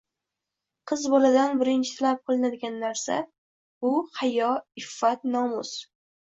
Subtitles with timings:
[0.91, 3.19] Qiz boladan birinchi talab qilinadigan narsa,
[3.87, 4.51] bu– hayo,
[4.85, 5.79] iffat, nomus.